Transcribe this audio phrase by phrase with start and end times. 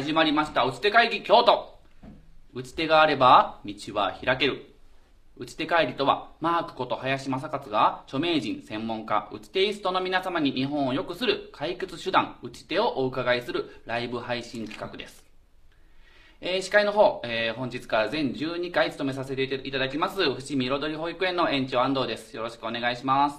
[0.00, 1.78] 始まりました打ち手会議京都
[2.54, 4.74] 打ち手があれば道は開ける
[5.36, 15.22] 打ち手会議とはマークこと林正勝が著名人専門家打ち手イストの皆様に日本を良くする解決手段打ち手をお伺いするライブ配信企画です
[16.40, 22.34] えー司会の方、えー本日から全12回務めさせていただきます、伏見彩り保育園の園長安藤です。
[22.34, 23.36] よろしくお願いします。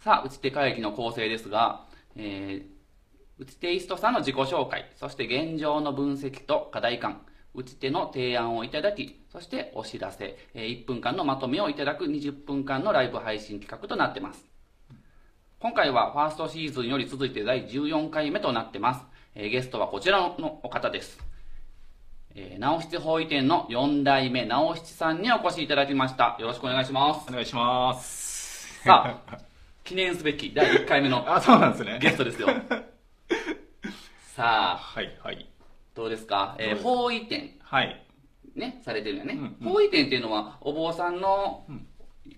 [0.00, 1.84] さあ、打ち手会議の構成ですが、
[2.16, 2.77] えー、
[3.38, 7.22] 打ち手イストさんの自己紹介、そして現状の分析と課題感、
[7.54, 14.44] 打ち手の提案をいただき、そしてお知らせ、えー1分間のまとめをいただく20分間のライブ配信企画となってます。
[15.60, 19.04] 今回はファーストシーズンより続いて第14回目となってます。
[19.36, 21.18] えーゲストはこちらのお方です。
[22.34, 26.36] えー、直七法医店の4代目直七さんにお越しいただきました。
[26.40, 27.26] よろしくお願いします。
[27.28, 28.82] お願いします。
[28.82, 29.38] さあ、
[29.84, 31.98] 記念すべき第1回目の あ、そうなんですね。
[32.00, 32.48] ゲストですよ。
[34.38, 35.50] さあ、はい、はい。
[35.96, 36.54] どうですか？
[36.60, 36.88] えー、どうですか？
[36.90, 38.06] 法医店、はい。
[38.54, 39.34] ね、されてるよね。
[39.34, 41.64] うんうん法医店っていうのは、お坊さんの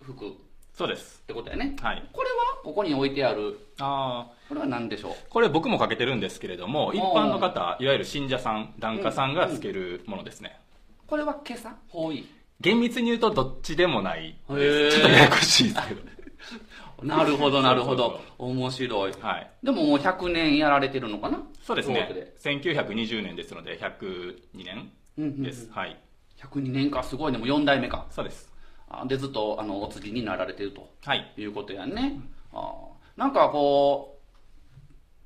[0.01, 0.33] 服っ
[0.73, 1.21] そうです。
[1.27, 1.77] てことやね。
[1.79, 2.09] はい。
[2.11, 5.13] これは、ここに置いてある、ああ、これは何でしょう？
[5.29, 10.59] これ僕もかけてるんですけれども、一般の方、いわゆる信者さん、檀家さんがつけるものですね。
[11.07, 12.27] これは今朝法医。
[12.63, 14.61] 厳密に言うとどっちでもないちょっと
[15.09, 16.01] ややこしいですけど。
[17.03, 18.45] なるほど、なるほどそ。
[18.45, 19.13] 面白い。
[19.21, 19.51] はい。
[19.63, 21.43] でももう100年やられてるのかな？
[21.63, 22.35] そうですね。
[22.43, 24.65] 1920年ですので、102
[25.17, 25.71] 年です。
[25.71, 25.99] はい。
[26.39, 27.39] 102年か、すごいね。
[27.39, 28.07] もう4代目か。
[28.11, 28.51] そうです。
[28.89, 30.89] あで、ずっと、あの、お継ぎになられてると。
[31.05, 31.33] はい。
[31.37, 32.21] いうことやんね。
[32.53, 34.17] あーなんかこ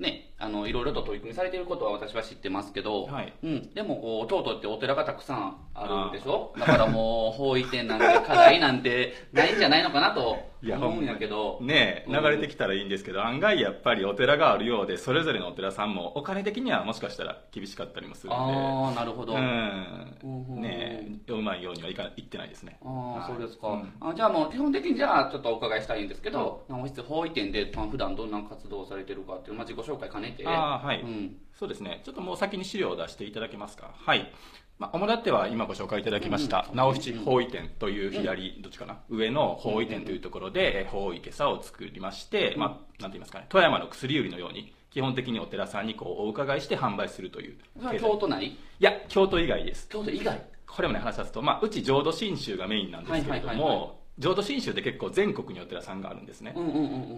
[0.00, 3.72] う、ね、あの、いろいろと取り組みされていることは私は知ってますけど、はいうん。
[3.74, 6.52] でもこう、京都ってお寺がたくさんあるでしょ？
[6.58, 10.36] だからもう、法医店なんて課題なんてないんじゃないのかなと
[10.72, 18.36] 思うんやけど、ね流れてきたらいいんですけど、案外やっぱりお寺があるようでそれぞれのお寺さんもお金的にはもしかしたら厳しかったりもするんで。
[18.36, 19.34] ああ、なるほど。
[19.34, 20.16] うあん
[20.60, 22.78] ねえうまいようにはいかいってないですね。
[22.82, 24.14] あー、はいそうですか、うんあ。
[24.14, 30.44] じゃあもう基本的にじゃあちょっとお伺いしたいんですけど、直室法医店で、まあ、普段どんな活動をされてるかっていう、まあ、自己紹介兼ねて。
[30.46, 31.00] あーはい。
[31.00, 31.36] うん。
[31.52, 32.00] そうですね。
[32.04, 33.92] ちょっともう先に資料を出していただけますか。
[33.94, 34.32] はい
[34.78, 38.98] まあ、主だっては今ご紹介いただきましたうん直七法医店という左、どっちかな？
[39.08, 47.58] 上の法医店というところで、え法医今朝を作りまして、まあ、なんて言いますかね富山の薬売りのように基本的にお寺さんにこうお伺いして販売するという
[48.00, 49.88] 京都内いや京都以外です。
[49.88, 50.40] 京都以外？
[50.66, 56.54] これもね話し出すと、まあ、うち浄土真宗がメインなんですけれども浄土真宗って結構全国にお寺さんがあるんですね。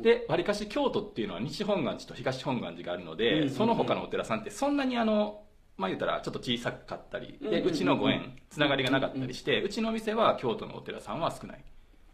[0.02, 5.42] でわりかし京都っていうのは西本願寺と東本願寺があるので、その他のお寺さんってそんなにあの
[5.76, 11.64] まあ言ったらちょっと小さかったり、でうちのご縁つながりがなかったりして、うちのお店は京都のお寺さんは少ない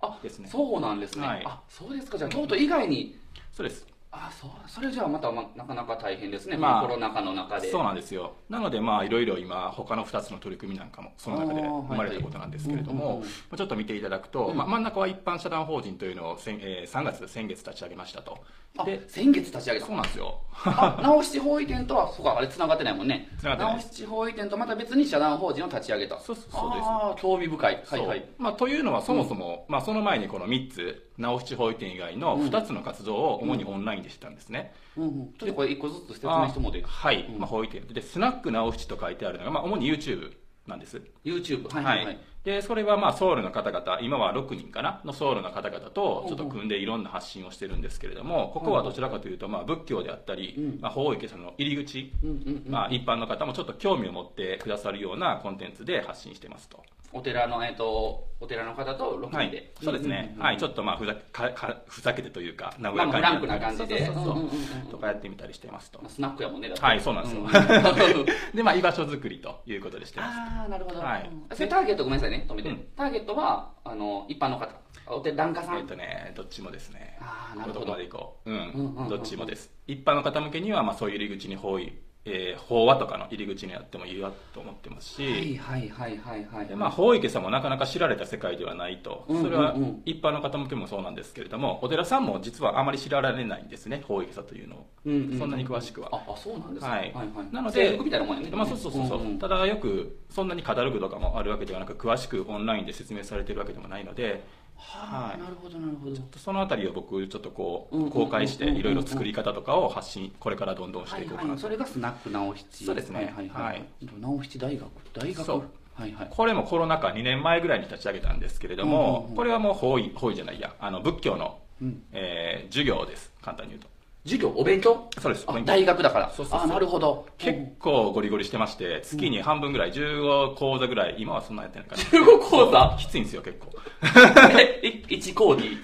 [0.01, 0.49] あですね。
[0.49, 1.43] そうなんですね、はい。
[1.45, 2.19] あそうですか。
[2.19, 3.19] じゃあ京都以外に。
[3.53, 4.51] そうですあそう。
[4.67, 7.71] それじゃあまた、ま、なかなか大変ですね、まあコロナ禍の中で。
[7.71, 8.35] そうなんですよ。
[8.51, 14.57] なのでまあいろいろ今他の2つの取り組みなんかもその中で生まれたことなんですけれどもまあちょっと見ていただくと、うん。
[14.57, 18.39] まあ、真ん中は一般社団法人というのを先、えー3月先月立ち上げましたと。
[18.77, 19.87] あで先月立ち上げた。
[19.87, 20.41] そうなんですよ。
[20.65, 23.29] あ直七法医店とはそうかあれ繋がってないもんね。
[23.39, 23.75] 繋がってない。
[23.77, 26.21] 直七法医店とまた別に社団法人を立ち上げた。
[26.21, 26.55] そうそうです。
[26.59, 27.83] ああ興味深い。
[27.87, 28.25] はいはい。
[28.37, 35.33] まあ、というのはそもそも、まあ、その前にこの3つ直七法医店以外の2つの活動を主にオンラインでしてたんですね、うんうん。
[35.39, 37.87] ちょっとこれ一個ずつ説明してもらっていいあはい、うんまあ、法医店。
[37.87, 40.33] でスナック直七と書いてあるのが、まあ、主に YouTube
[40.67, 41.01] なんです。
[41.25, 42.05] YouTube はいはい。
[42.05, 45.01] はい、でそれはまあソウルの方々今は6人かな？
[45.05, 50.81] のソウルの方々とちょっと組んでいろんな発信をしてるんですけれどもここはどちらかというとまあ仏教であったり、うん。
[50.81, 52.37] まあ、法医家さんの入り口、うんうん
[52.67, 56.83] うんまあ、一般の方もちょっと興味を持ってくださるようなコンテンツで発信してますと。
[57.15, 59.49] お寺の、えっと、お寺の方と6はい。
[59.49, 63.23] 人で、、そうですね、んんんはい、ちょっとまあふざかかふざけてというか、和まあ、やかに。
[63.23, 64.07] フランクな感じで。
[64.07, 64.35] そうそうそう。
[64.35, 64.51] うんうんうん
[64.91, 66.01] とかやってみたりしてますと。
[66.01, 66.83] まあ、スナックやもんねだって。
[66.83, 67.43] はいそうなんですよ。
[67.43, 70.39] う で、まあ、居場所作りということでしてます。
[70.39, 71.31] ああなるほど、はい。
[71.31, 71.57] うん。
[71.57, 72.85] それターゲットごめんなさいね止めて、うん。
[72.97, 74.69] ターゲットはあの一般の方。
[75.07, 77.19] お寺檀家さん、えっとね、どっちもですね。
[77.21, 77.81] あーなるほど。
[77.81, 78.51] どこまでいこう。
[78.51, 79.07] ううんうんうんうん。
[79.07, 79.71] ん、どっちもです。
[79.87, 81.93] 一般の方向けには、まあ、そういう入り口に法医、
[82.25, 86.67] えー法話とかの入り口にやってもいいわと思ってますし、はいはいはいはいはい。
[86.67, 89.51] でまあ、法医家さんもなかなか知られた世界ではないと、うんうんうん。
[89.51, 89.75] それは
[90.05, 94.87] 一般の方向けもそうなんですけれども、お寺さんも実はあまり知られないんですね、法医家さんというのを。
[95.05, 96.09] うんうんうんそんなに詳しくは。
[96.13, 97.01] ああそうなんですねはい。
[97.01, 97.27] はいはい。
[97.53, 98.51] なのでみたいなもんやね。
[98.57, 99.39] まあ、そうそうそうそう、んん。
[99.39, 104.45] ただよくそんなにカタログとかもあるわけではなく詳しくオンラインで説明されてるわけでもないので
[104.83, 105.41] はい。
[105.41, 106.39] なるほどなるほど。
[106.39, 111.61] そのあたりを僕ちょっとこう公開していろいろ作り方とかを発信これからどんどんしはいていこうかなと、はい。
[111.61, 113.17] それがスナック直七そうですね。
[113.17, 113.85] はいはいはい、はい。
[114.21, 114.89] 直七大学？
[115.13, 115.47] 大学？
[115.47, 115.63] そう。
[115.95, 116.29] はいはい。
[116.31, 122.03] これもコロナ禍2年前ぐらいに立ち上げたんですけれども、うんうんうんこれはもう法医法医じゃないやあの仏教の、うん。
[122.13, 123.33] えー授業です。
[123.43, 123.89] 簡単に言うと
[124.25, 125.09] 授業お勉強？
[125.17, 126.31] あそうです大学だから。
[126.31, 127.27] そうそうあなるほど。
[127.39, 132.03] 結構ゴリゴリしてまして月に半分ぐらい15講座ぐらい今はそんなやってないから。
[132.03, 132.97] 15講座？
[133.01, 133.71] きついんですよ結構。
[134.61, 135.77] え1講義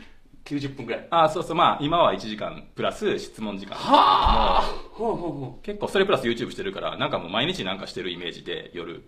[0.45, 1.07] ？90分ぐらい。
[1.11, 1.57] あそうそう。
[1.57, 3.75] まあ今は1時間プラス質問時間。
[3.77, 4.63] はあ。
[4.93, 9.03] ほうほうほう結構それプラス YouTube してるからなんかもう毎日なんかしてるイメージで夜。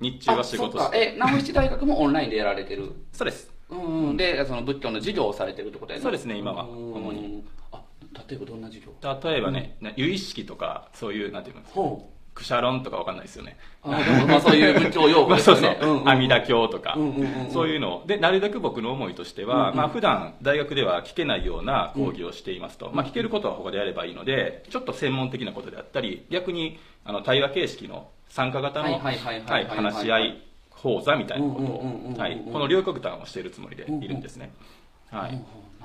[0.00, 1.14] 日中は仕事して。
[1.14, 2.92] え直七大学もオンラインでやられてる？
[3.12, 3.50] そうです。
[3.70, 3.78] うん
[4.10, 4.16] うん。
[4.18, 6.92] でその仏教の授業をされてるってことやねそうですね今はうん。
[6.94, 7.42] 主に。
[7.65, 7.65] あ
[8.28, 9.20] 例えばどんな授業？
[9.30, 11.62] 例えばね、ね由意識とかそういうなんていうの？
[11.62, 12.16] ほう。
[12.36, 13.56] クシャロンとかわかんないですよね。
[13.82, 13.98] あ
[14.28, 17.50] まあそういう仏教用語まあです そうそう、よねんん阿弥陀経とか、うんうんうんうん。
[17.50, 18.06] そういうのを。
[18.06, 19.76] でなるべく僕の思いとしては、うんうん。
[19.76, 34.52] まあ普段大学では聞けないような講義をしていますと、まあ、聞けることは他でやればいいのでちょっと専門的なことであったり逆にあの対話形式の参加型の話し合い講座みたいなことうんうんうんうんうんをはいこの両極端をしているつもりでいるんですね、
[35.10, 35.42] はい、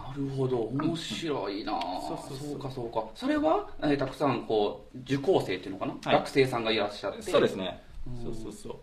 [0.09, 0.57] なるほど。
[0.57, 3.06] 面白いな、そうかそうか。
[3.15, 6.13] それは、えーたくさんこう受講生っていうのかな、はい。
[6.19, 7.21] 学生さんがいらっしゃって。
[7.21, 7.81] そうですね。
[8.07, 8.24] うん。
[8.24, 8.80] そうそうそ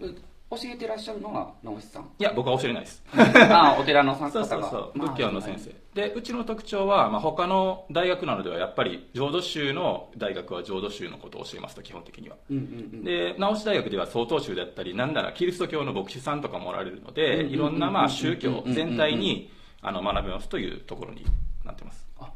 [0.00, 0.06] う。
[0.06, 0.16] うん
[0.50, 2.04] 教えてらっしゃるのが直志さん？
[2.18, 3.02] いや僕は教えれないです。
[3.14, 4.30] ああお寺の 方が。
[4.30, 4.92] そうそうそう。
[4.98, 5.74] まあ仏教の先生。
[5.94, 12.36] でうちの特徴は、まあ、他の大学などではやっぱり浄土宗の大学は浄土宗のことを教えますと基本的には。
[12.50, 12.66] うんうんう
[12.96, 13.04] ん。
[13.04, 21.24] で直志大学では曹洞宗であったりなんならキリスト教の牧師さんとかもおられるのでいろんなまあ宗教全体にあの学べますというところに
[21.64, 22.06] なってます。
[22.18, 22.30] あ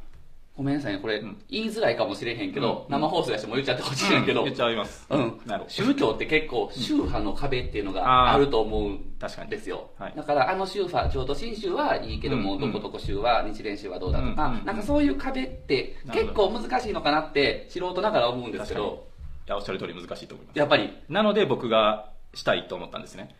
[0.56, 0.98] ごめんなさいね。
[0.98, 1.42] これ、うん。
[1.48, 2.92] 言いづらいかもしれへんけど、うん。
[2.92, 5.06] 生放送やしもう言っちゃってほしいんやけど、言っちゃいます。
[5.08, 5.40] うん。
[5.46, 12.62] なる宗教って結構宗派の壁っていうのがあると思うん確かにですよ、はいだからあの宗派浄土真宗はいいけども、うん。
[12.64, 14.52] うんどことこ宗は日蓮宗はどうだとか、うん。
[14.52, 18.86] うんうんなんかそういう壁って結構難しいのかなって素人ながら思うんですけ確かに。
[18.86, 19.06] いど
[19.46, 20.58] やおっしゃる通り難しいと思います。
[20.58, 20.92] やっぱり。
[21.08, 23.34] なので僕がしたいと思ったんですね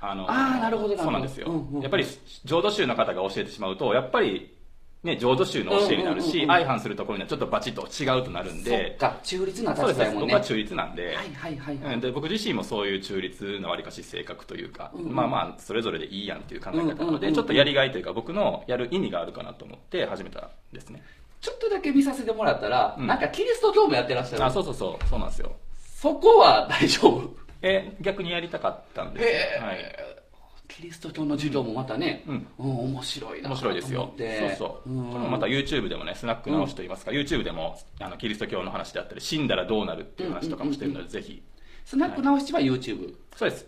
[0.00, 2.06] あのあーなるほどそうなんですよ、うんうんやっぱり
[2.44, 4.54] 浄土宗の方が教えてしまうとやっぱり
[5.02, 10.04] ね浄土宗の教えになるし、相反するところにはちょっとバチッと違うとなるんそっでか中立な立場やもんね。
[10.04, 15.14] です僕は中立なんで、はいはいはいはい、うんで僕自身もそういう中立なわりかし性格というか、うんうん。
[15.14, 21.02] まあまあそれぞれでいいやんっていう考え方なので、ちょっとやりがいというか僕のやる意味があるかなと思って始めたんですね。
[21.40, 23.06] ちょっとだけ見させてもらったら、うん。
[23.06, 24.44] なんかキリスト教もやってらっしゃる。
[24.44, 25.08] あそうそうそう。
[25.08, 25.52] そうなんですよ。
[25.78, 27.30] そこは大丈夫
[27.62, 29.78] え逆にやりたかったんですへはい。
[29.80, 30.18] え
[30.68, 32.46] キリスト教の授業もまたね、うん。
[32.58, 34.12] うん面白いな面白いですよ。
[34.16, 35.10] そうそう、ん。
[35.10, 41.42] これもまた YouTube でもねスナック直七といいますか、YouTube でもあのキリスト教の話であったり死んだらどうなるっていう話とかもしてるので、ぜひ。
[41.84, 43.66] スナック直七は YouTube そうです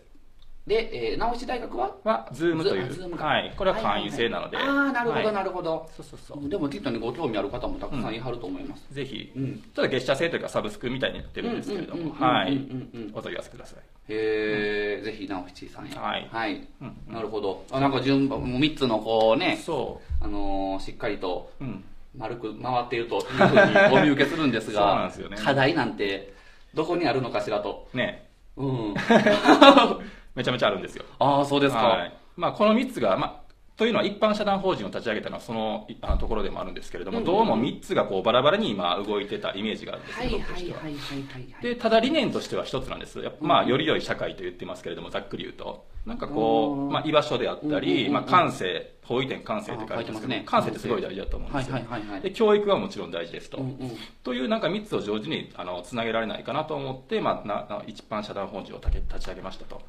[0.66, 1.96] で、えー、直七大学は？
[2.04, 2.92] は Zoom という。
[2.92, 3.24] ズームか。
[3.24, 4.86] はい、これは会員制なので、はいはいはい。
[4.86, 5.34] ああなるほど、はい。
[5.34, 5.90] なるほど。
[5.96, 6.48] そうそうそう。
[6.48, 9.54] でもきっとねご興味ある方もたくさんいはると思います、ぜひ、うん。
[9.74, 12.52] ちょっと月謝制というかサブスクみたいになってるんですけれどうんうんうんうんもはい。
[12.52, 13.78] うんうんお問い合わせください。
[14.12, 15.94] へえ、ぜひ直七さんへ。
[15.94, 16.28] はい。
[16.30, 16.68] はい。
[16.82, 17.64] うんなるほど。
[17.70, 21.84] あなんか順番もう3つのこうねそあのーしっかりとううん。
[22.16, 25.36] 丸く回っているというふうにお見受けするんですが そうなんですよね。
[25.36, 26.34] 課題なんて
[26.74, 27.88] どこにあるのかしらと。
[27.94, 28.28] ね。
[28.56, 28.94] うん
[30.34, 31.04] めちゃめちゃあるんですよ。
[31.18, 32.12] ああそうですか、はい。
[32.36, 40.92] まあ、この3つが、まあ、というのは一般社団法人を立ち上げたのはそのいあのところでもあるんですけれども、どうも3つがこうバラバラに今動いてたイメージがあるんですはいね僕としてははい。
[40.92, 43.18] はいはいはいはいでただ理念としては一つなんです。
[43.40, 46.88] まあ、うんより良い社会と言ってますけれどもざっくり言うとなんかこうん。
[46.88, 48.12] う、まあ、居場所であったうんうんうんり、うん。
[48.12, 50.42] まあ、感性法医点感性って書いてますけどね。
[50.46, 53.76] 感性ってすごい大事だと思うんはいですよ、はいはいはいで教育はもちろん大事ですと、うんうん。
[54.22, 59.82] というなんか3つを同時にあのつなげられないかなと思って、まあ、なな一般社団法人を立ち上げましたと。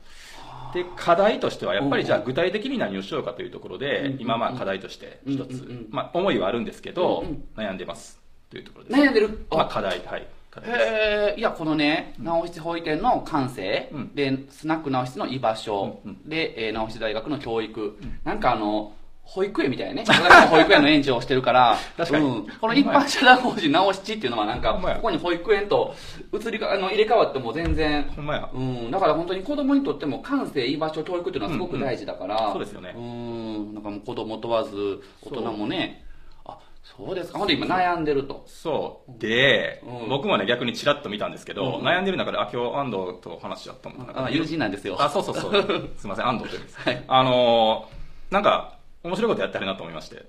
[0.73, 5.87] で課題としてはやっぱりじゃあ具体的に何をしようかというところで、うん今まあ課題として一つ、うんうんうん。
[5.91, 7.43] まあ、思いはあるんですけど、うんうん。
[7.55, 8.19] 悩んでます。
[8.49, 9.45] というところです、悩んでる？
[9.49, 10.01] まあ、課題。
[10.05, 10.27] はい
[10.59, 14.15] へえいやこのね直七保育園の感性、うん。
[14.15, 18.93] でスナック直七の居場所、うんうで、えー直七大学の教育、なんかあの
[19.23, 20.05] 保育園みたいなね
[20.49, 22.25] 保育園の園長をしてるから 確かに。
[22.25, 25.95] うん、この一般社団法人直七っていうのはなんかここに保育園と
[26.33, 28.49] 移りかあの入れ替わっても全然ほんまや。
[28.53, 32.93] うん、だから本当に子供にとっても感性居場所教育っていうのはすごく大事だから、うんうんそうですよね。
[32.95, 33.73] うん。
[33.73, 36.03] なんかもう子供問わず大人もね
[36.45, 37.39] あそうですか。
[37.39, 38.43] ほんで今悩んでると。
[38.47, 39.19] そう。
[39.19, 40.09] で、うん。
[40.09, 41.85] 僕もね逆にチラッと見たんですけど、うん。
[41.87, 44.03] 悩んでる中であ今日安藤と話し合ったもんな。
[44.05, 44.95] んかあ友人なんですよ。
[45.01, 45.51] あそうそうそう。
[45.97, 47.03] すいません安藤というんです、はい。
[47.07, 50.25] あのーなんか面白いことやってるなと思いまして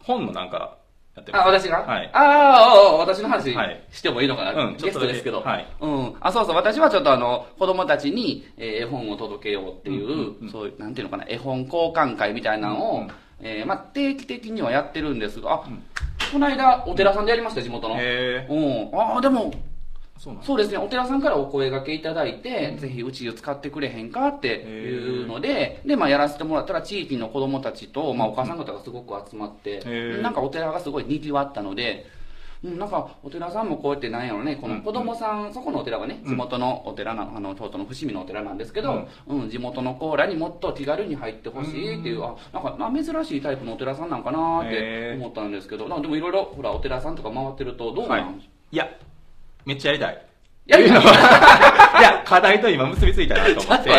[0.00, 0.76] 本のなんか
[1.16, 1.78] やってあ、私が？
[1.82, 2.10] はい。
[2.12, 3.84] ああ、私の話はい。
[3.90, 5.38] してもいいのかな、うんゲストですけど。
[5.38, 6.14] ちょっとだけうん。
[6.20, 10.50] あ、そうそう、私はちょっとあの、子供たちに、えー絵本を届けようっていう、うんうんうん。
[10.50, 13.10] そういう、なんていうのかな、絵本交換会みたいなのを、うんうん
[13.40, 15.82] えーまあ、定期的にはやってるんですが、あ、ん。
[16.32, 17.96] この間、お寺さんでやりました、地元の。
[17.98, 18.98] へうん。
[18.98, 19.52] ああ、でも、
[20.18, 20.46] そうなんだ。
[20.46, 30.22] そうですね、お寺さんからお声掛けいただいて、ぜひうちを使ってくれへんかっていうので、で、まあやらせてもらったら地域の子供たちと、まあお母さん方がすごく集まって、ー。
[30.22, 32.06] なんかお寺がすごい賑わったので、
[32.62, 39.50] うん、なんかお寺さんもこうやってなんやろねこの子供さん、そこのお寺がね地元のお寺なあの京都の伏見のお寺なんですけど、うん。
[39.50, 48.76] 地元の子らにもっと気軽に入ってほしいっていう、あなんかまあ珍しいタイプのお寺さんなんかなって思ったんですけどでもいろいろほらお寺さんとか回ってるとどうはないん、い。
[48.76, 48.88] や
[49.64, 50.26] めっちゃやりたい。
[50.66, 51.04] やりたいい
[52.02, 53.90] や課題と今結びついたなと思って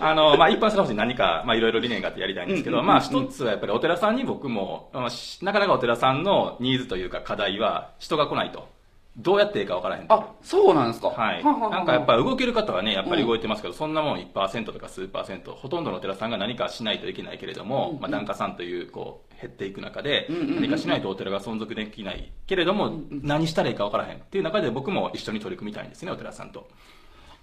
[0.00, 8.76] あの、まあ、一般社団法人何か、まあ、いろいろ理念があってやりたいんですけど、まあ、一つはやっぱりお寺さんに僕も、まあしなかなかお寺さんのニーズというか課題は人が来ないと。
[9.16, 10.12] どうやっていいか分からへんと。
[10.14, 11.42] あそうなんですかはい。
[11.42, 26.68] なんかやっぱ動ける方はね、やっぱり動いてますけど、そんなもん1%とか数パーセント、ほとんどのお寺さんが何かしないといけないけれども、まあ、檀家さんという、こう、減っていく中で、何かしないとお寺が存続できないけれども、何したらいいか分からへんっていう中で僕も一緒に取り組みたいんですね、お寺さんと。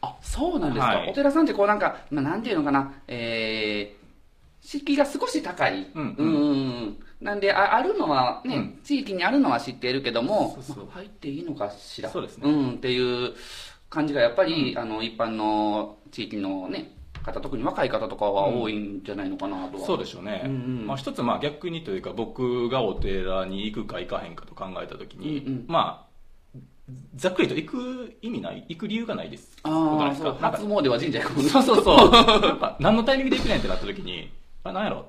[0.04, 1.10] あそうなんですか、はい。
[1.10, 2.94] お寺さんってこうなんか、まあ、なんていうのかな。
[3.08, 6.28] えー、敷居が少し高い、うんうん。
[6.28, 6.56] う
[6.90, 8.80] んなんでああるのはね、うん。
[8.84, 10.86] 地域にあるのは知っているけどもそうそう。
[10.86, 12.10] まあ入っていいのかしら。
[12.10, 12.52] そうですね。
[12.52, 13.34] ん、っていう
[13.90, 16.92] 感じがやっぱり、あの一般の地域のね
[17.24, 20.88] 方特に若い方とかは多いんじゃないのかなとは、そうでしょうね、うんうん。
[20.88, 25.66] まあ、一つまあ逆にというか僕がお寺に行くか行かへんかと考えた時に、うんうん。
[25.68, 26.13] まあ
[27.16, 29.56] ざっくりと行く意味ない行く理由がないです。
[29.64, 30.38] ああそう。
[30.40, 32.12] 初詣は神社行くそうそうそう。
[32.12, 34.32] なんか何のタイミングで行くねんってなった時に
[34.64, 35.04] あ何やろっ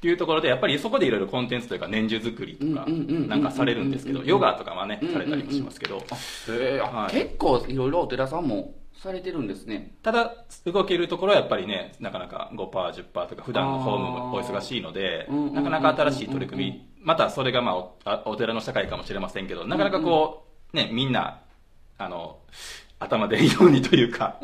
[0.00, 5.98] ていうところでやっぱりそこでいろいろコンテンツというか年中作りとかなんかされるんですけどうんヨガとかはねされたりもしますけど。
[5.98, 7.14] はい。
[7.14, 9.94] 結構いろいろお寺さんもされてるんですね。
[10.02, 10.34] ただ
[10.66, 21.40] 動けるところはやっぱりねなかなか 5%10% とか普段のホームもお忙しいのでなかなか新しい取り組みまたそれがまあお寺の社会かもしれませんけどなかなかこうねみんな
[21.98, 22.38] あの
[22.98, 24.36] 頭でいいようにというか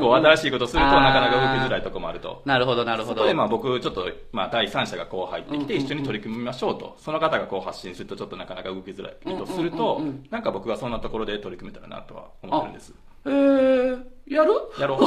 [0.00, 2.42] こう新しいことをするとなかなか動きづらいところもあると。
[2.44, 3.14] なるほどなるほど。
[3.14, 6.96] そこでまあ僕ちょっとまあ第三者がこう入ってきて一緒に取り組みましょうと。
[6.98, 9.36] その方がこう発信するとちょっとなかなか動きづらい。
[9.36, 10.00] とすると
[10.30, 12.92] なんか僕がそんなところで取り組めたらなとは思ってるんです。
[13.24, 14.50] へえやる
[14.80, 15.04] やろう。
[15.04, 15.06] い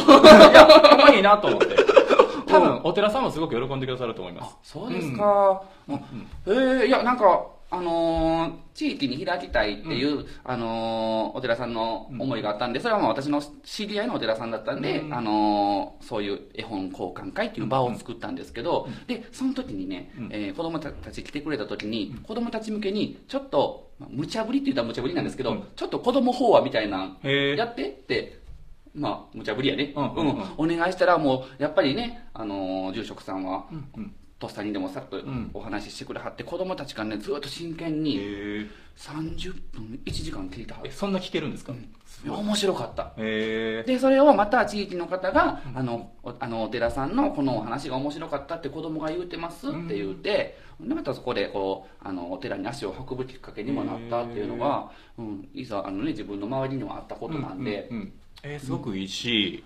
[0.53, 1.75] やほんまにいいなと思って。
[2.47, 4.53] 多分お寺さんもすごく喜んでくださると思います。
[4.53, 5.93] あそうですか、あ
[6.47, 15.13] へえいやなんかあのー地域に開きたいっていう、あのーお寺さんの思いがあったんで、それはまあ私の知り合いのお寺さんだったんで、うん。
[15.13, 20.29] あのーそういう絵本交換会っていう場を作ったんですけど、でその時にね、うん。
[20.31, 25.63] えー子供たち来てくれた時に、子供たち向けにちょっと、まあ、無茶ぶりって言ったら無茶ぶりなんですけど、うん。
[25.75, 27.17] ちょっと子供法話みたいな
[27.57, 28.39] やってって、
[28.93, 29.93] まあ、無茶ぶりやね。
[29.95, 30.73] うんうんうん。
[30.73, 33.65] お願いしたらもう、やっぱりね、あのー住職さんは、
[34.37, 35.49] とっさにでもさっとん。
[35.53, 38.19] お話ししてくれはって、子供たちがね、ずっと真剣にへ
[38.61, 41.73] え30分、1時間聞いたはえそんな聞けるんですか？
[41.73, 43.11] いや面白かった。
[43.17, 58.13] で、それをまた地域の方が、あの、おあの、お寺さんのこのお話が面白かったって子供が言うてますって言うて、で、またそこで、こう、あの、お寺に足を運ぶきっかけにもなったっていうのが、うん、いざ、あのね、自分の周りにはあったことなんで、うんうんうん。
[58.43, 59.63] えーすごくいいし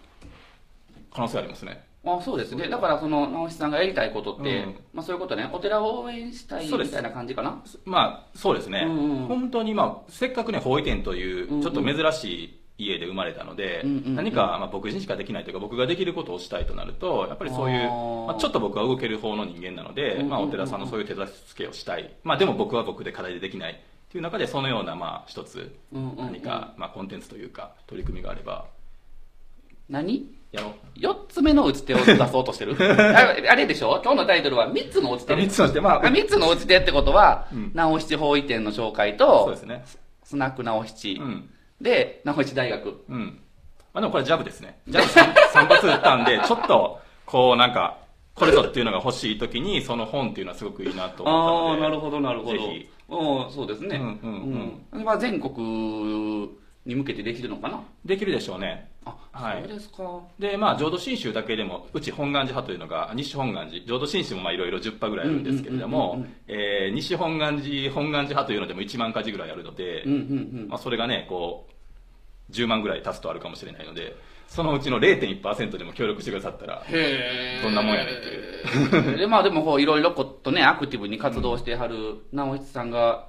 [1.14, 2.70] 可能性ありますねあそうですね。
[2.70, 4.76] だから、その、直しさんがやりたいことって、うん。
[4.94, 7.62] まあそういうことね、お寺を応援したいみたいな感じかな？
[7.84, 14.16] まあそうですね、うんうん本当にまあせっかくね法医店というちょっと珍しい家で生まれたので、うんうんうん。
[14.16, 20.30] 何かまあ僕自身しかできないというか僕ができることをしたいとなるとやっぱりそういうまあ、ちょっと僕は動ける方の人間なので、うんうんうん。
[20.30, 28.66] まあ、お寺さんのそういう手助けをしたい、まあ、でも僕は僕で課題でできないっていう中でそのようなまあ一つ何かまあコンテンツというか取り組みがあれば
[29.90, 30.26] 何？
[30.52, 30.74] やろう。
[30.96, 32.76] 四つ目の打ち手を出そうとしてる？
[33.16, 34.02] ああれでしょ？
[34.04, 35.36] 今日のタイトルは三つの打ち手。
[35.36, 37.72] 3つのしてまああ三つの打ち手ってことは、うん。
[37.74, 39.84] 直七法医店の紹介とそうで、すね。
[40.24, 41.50] スナック直七、うん。
[41.82, 43.04] で、直七大学。
[43.10, 43.40] うん。
[43.94, 44.80] まあでもこれジャブですね。
[44.88, 47.98] ジャブ 3, 発打ったんでちょっとこうなんか
[48.36, 52.90] これぞっていうのが欲しい時にその本っていうのはすごくいいなと思ったのでほど、なるぜひ。
[53.10, 53.98] うん、そうですね。
[53.98, 54.82] うんうん。
[54.94, 55.04] うん。
[55.04, 56.50] まあ全国
[56.86, 57.82] に向けてできるのかな？
[58.06, 58.92] できるでしょうね。
[59.06, 59.64] あ、はい。
[59.64, 60.22] そうですか。
[60.40, 63.86] でまあ浄土真宗だけでもうち本願寺派というのが西本願寺。
[63.86, 66.26] 浄土真宗もまあいろいろ10派ぐらいあるんですけれども
[66.94, 70.04] 西本願寺本願寺派というのでも1万か寺ぐらいあるので。
[70.68, 71.68] まあ、それがねこ
[72.50, 74.16] う10万ぐらい足すとあるかもしれないので
[74.48, 76.84] そのうちの0.1%でも協力してくださったら
[77.64, 79.18] どんなもんやねんっていう。
[79.18, 83.28] で、まあでもこう、いろいろことね、アクティブに活動してはる直七さんが、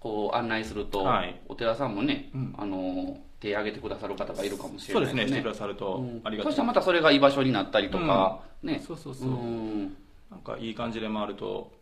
[0.00, 1.40] こう、案内すると、はい。
[1.48, 2.54] お寺さんもね、うん。
[2.56, 5.22] あの、手挙げてくださる方がいるかもしれそうないですね。
[5.24, 5.40] ですね。
[5.40, 6.20] してくださるとうん。
[6.24, 8.82] ありがたい、そしたらまたそれが居場所になったりとか、ね。
[8.86, 9.96] そうそうそう、ん。
[10.30, 11.72] なんかいい感じで回ると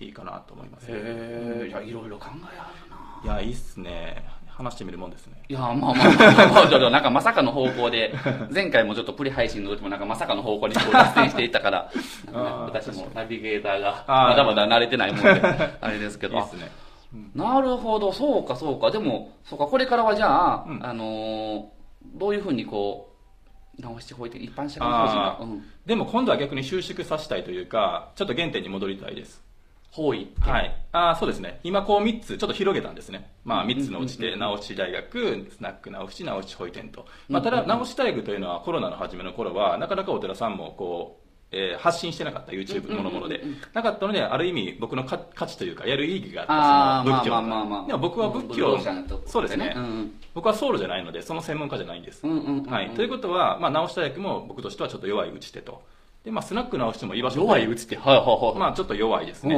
[0.00, 0.88] いいかなと思います。
[0.88, 3.36] ねへえ、いや、いろいろ考えあるな。
[3.36, 4.24] いやいいっすね。
[4.56, 5.34] 話してみるもんですね。
[5.48, 8.14] いや、まあまあまあまあ、まあ、ちょっとなんかまさかの方向で、
[8.54, 11.90] 前回もちょっとプレ配信の時もなんかまさかの方向にこう脱線していったから、
[12.32, 15.30] 私もナビゲーターがまだまだ慣れてないもんで、
[15.80, 16.70] あれですけど、いいっすね
[17.34, 18.90] なるほど、そうか、そうか。
[18.90, 20.84] でも、そうか、これからはじゃあ、うん。
[20.84, 21.64] あのー
[22.16, 23.10] どういうふうにこ
[23.78, 25.38] う、直しておいて、一般社会法人が。
[25.40, 29.42] うん、でも今度は逆に収縮させたいというかちょっと原点に戻りたいです。
[29.90, 30.32] 方位。
[30.40, 31.60] はい、あーそうですね。
[31.62, 43.42] 今こう3つちょっと広げたんですね、まあ、3つのうちで直し大学スナック直し直し保育園と、まあ、ただ直し大学というのはコロナの初めの頃はなかなかお寺さんもこうえー発信してなかった YouTube もろもろで。
[43.72, 47.10] なかったのである意味僕の価価値というかやる意義があった。
[47.10, 47.86] その仏教まあまあまあまあ。
[47.86, 48.78] でも僕は仏武教
[49.26, 55.82] そうですね、うん僕はソウルじゃないのでその専門家じゃないんです、はい、ということは、まあ、直し大学も僕としてはちょっと弱い打ち手と
[56.24, 57.96] で、まあ、スナック直しても居場所弱い打ち手。
[57.96, 58.58] はいはいはい。
[58.58, 59.54] まあちょっと弱いですね、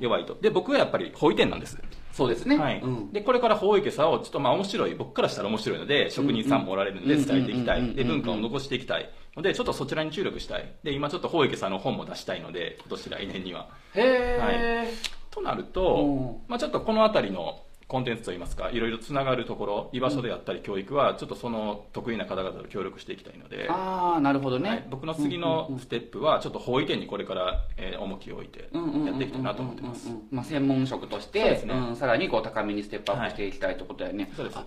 [0.00, 0.34] 弱いと。
[0.40, 1.76] で僕はやっぱり保育店なんです。
[2.12, 2.56] そうですね。
[2.58, 2.80] はい。
[2.80, 3.12] うん。
[3.12, 7.24] でこれから法池さをちょっとまあ面白い僕からしたら面白いので職人さんもおられるのでうん。
[7.26, 7.90] 伝えていきたうん。
[7.90, 9.10] いで文化を残していきたい。
[9.36, 10.72] のでちょっとそちらに注力したい。
[10.82, 13.68] で今ちょっと法池さんの本も出したいので今年来年には。
[13.94, 14.88] へえ、
[15.30, 15.66] となるうん。
[15.68, 17.60] と、まあ、ちょっとこの辺りの
[17.92, 24.68] コンテンツといいますかいろいろつながるところ居場所であったり教育はちょっとその得意な方々と協力していきたいので、ああ、なるほどね。
[24.70, 30.08] はい、僕の次のステップはちょっと法医研にこれから、えー重きを置いてうんうんうんうんやっていきたいなと思ってます
[30.48, 34.32] 専門職としてねうん、さらにこう高めにステップアップしていきたいということだよね。
[34.34, 34.64] そうですあ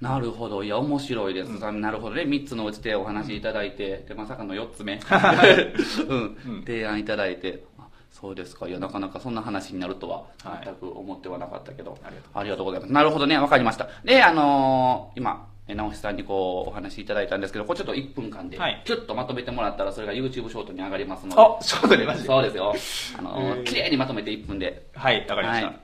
[0.00, 0.62] なるほど。
[0.62, 1.48] いや、面白いです。
[1.48, 2.24] なるほどね。
[2.24, 5.00] 3つのうちでお話しいただいて、で、まさかの4つ目。
[6.06, 6.62] うん。
[6.66, 7.64] 提案いただいて。
[8.16, 8.68] あそうですか。
[8.68, 11.98] いや、なかなかそんな話になるとは、はい全く思ってはなかったけど。
[12.02, 12.92] ありがとうありがとうございます。
[12.92, 13.38] なるほどね。
[13.38, 13.88] わかりました。
[14.04, 21.42] で、あのー今、え直しさんにこう、お話しいただいたんですけど、これちょっと1分間ではい、キュッとまとめてもらったら、それが YouTube ショートに上がりますので。
[21.42, 22.74] あショートでマジでそうですよ。
[23.18, 24.86] あのー綺麗にまとめて1分で。
[24.94, 25.66] はい、わかりました。
[25.66, 25.80] はい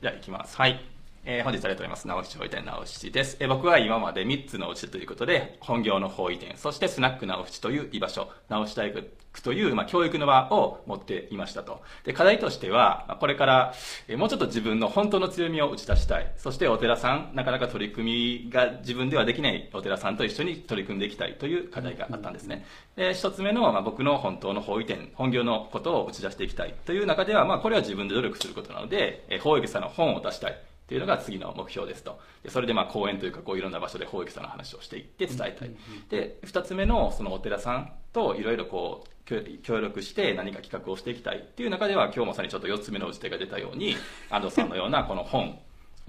[0.00, 0.56] じゃあ、いきます。
[0.56, 0.84] はい。
[1.24, 2.08] えー本日ありがとうございます。
[2.08, 3.36] 直し保育店直しです。
[3.38, 9.08] えー僕は今まで3つのうちということで、本業の法医店、そしてスナック直しという居場所、直し大学
[9.44, 11.80] という、まあ、教育の場を持っていましたと。
[12.04, 13.72] で、課題としては、まこれから、
[14.08, 16.32] えーもうちょっと自分の本当の強みを打ち出したい。
[16.36, 22.66] そしてお寺さん、なかなか取り組みが自分ではできないお寺さんと一緒に取り組んでいきたいという課題があったんですね。
[22.96, 30.71] で、一つ目の、まあ、僕の本当の法医店、本業のことを打ち出していきたいという中では、まあ、これは自分で努力することなので、えー法医さんの本を出したい。
[30.86, 32.18] というのが次の目標ですと。
[32.42, 35.70] でそれでまあ講演というかこういろんな場所で法益さんの話をしていって伝えたい、
[36.08, 43.96] で2つ目のそのお寺さんといろいろこう協協力して何か企画をしていきたいっていう中では今日まさにちょっと4つ目の打ち手が出たように
[44.30, 45.58] 安藤さんのようなこの本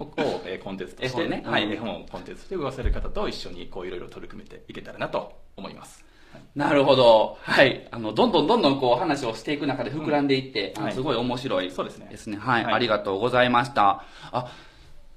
[0.00, 0.12] を
[0.44, 6.13] えーコンテンツとしてねはい、本をコンテンツとして動かせる方と一緒にこういろいろ取り組めていけたらなと思います、はい
[6.54, 7.36] なるほど。
[7.42, 7.88] はい。
[7.90, 12.36] あの、どんどんどんどんこう話をしていく中で膨らんでいって、あのはいすごい面白いそうですねですね。
[12.36, 12.64] はい。
[12.64, 14.04] はいありがとうございました。
[14.30, 14.52] あ、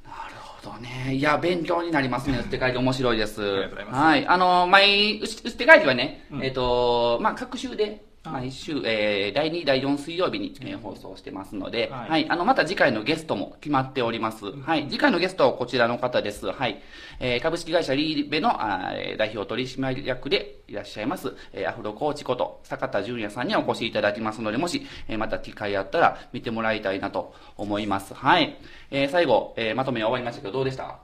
[0.04, 1.14] なるほどね。
[1.14, 2.38] いや、勉強になりますね。
[2.38, 3.42] 捨て帰り面白いです。
[3.42, 4.28] ありがとうございますはい。
[4.28, 14.46] あの、毎、うし捨て帰りはね、うんえっ、と、まあ、各週で、あ毎週、えー、第2、第4水曜日に、えー放送してますので、は、はいいあの、また次回のゲストも決まっております。
[14.62, 14.88] はい。
[14.90, 16.48] 次回のゲストはこちらの方です。
[16.52, 16.82] はい。
[17.20, 28.14] えー、株式会社リーベのあ代表取締役でいらっしゃいます、えーアフロコーチこと坂田純也さんにお越しいただきますので、もし、えーまた機会あったら見てもらいたいなと思います。
[28.14, 28.58] はい。
[28.92, 31.00] えー最後、えーまとめは終わりましたけど、どうでした？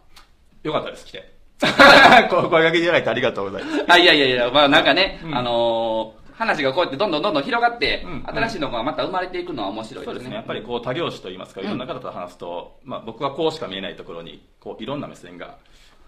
[0.64, 1.34] よかったです来て
[1.64, 10.14] 声掛けいただいてありがとうございますあ、いやいやいや、まあなんかね、うんあのー話がこうやってどんどんどんどん広がって、うん新しいのがまた生まれていくのは面白いでね。
[10.16, 10.36] ですすね。
[10.36, 15.58] やっぱりこう多業種といいますかいろんな方と話すと、まあ、僕はこうしか見えないところにこういろんな目線が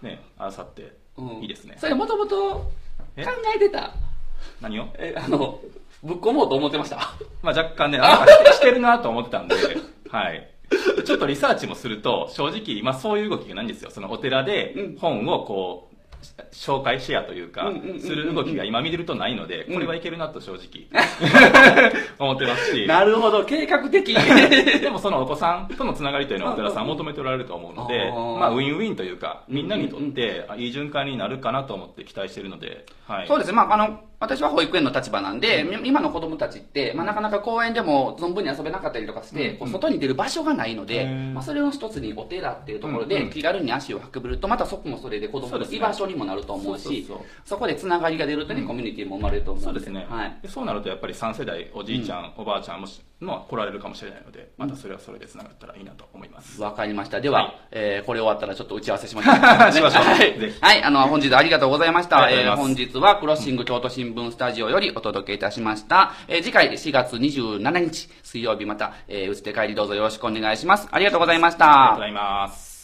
[0.02, 1.42] ねあさってうん。
[1.42, 2.70] いいですね、それもともと考
[3.16, 3.24] え
[3.56, 3.94] えてた？
[4.60, 5.60] 何を、え、あの、
[6.02, 6.96] ぶっ込もうと思ってました。
[7.42, 9.54] まあ、若干ねなんかしてしてるなと思ってたんで。
[10.10, 10.50] はい。
[11.04, 13.90] ちょっとリサーチもすると正直今そういう動きがないんですよ。
[13.90, 14.96] そのお寺でうん。
[14.98, 15.95] 本をこう
[16.52, 19.74] 紹介シェアというかする動きが今見てるとないのでうん。
[19.74, 20.86] これはいけるなと正直。
[22.18, 22.86] 思ってますし。
[22.86, 24.14] なるほど、計画的。
[24.80, 39.58] でもそのお子さんとのつながりというのはお寺さん求めておられると思うのでまあ、ウィンウィンというかみんなにとってあいい循環になるかなと思って期待しているので、はい、そうですね、まあ、あの、私は保育園の立場なんで、み今の子供たちって、まあ、なかなか公園でも存分に遊べなかったりとかして、うん。
[39.58, 41.32] こう外に出る場所がないので、へー。
[41.32, 43.30] まあ、それの一つにお寺っていうところでうんうん。
[43.30, 47.06] 気軽に足を運べると、またそこもそれで子供の居場所にもなると思うし、
[47.44, 48.66] そこでつながりが出るとね、うん。
[48.66, 49.80] コミュニティも生まれると思うので。
[49.80, 50.38] そうですね、はい。
[50.42, 57.20] でそうなるとやっぱり3世代おじいちゃん、おばあちゃんもしの来られるかもしれないのでまたそれはそれでつながったらいいなと思います、わかりました。
[57.20, 59.34] では、はいえーこれ終わったらちょっと打ち合わせしましょう。
[59.72, 60.52] しましょうはい。
[60.60, 62.28] はい、あの、本日ありがとうございました。
[62.30, 66.12] えー本日はクロッシング京都新聞スタジオよりお届けいたしました。
[66.28, 70.88] えー次回4月27日水曜日また、えー、打ち手帰りどうぞよろしくお願いします。
[70.90, 72.00] ありがとうございましたありがとうご。
[72.02, 72.75] ざいます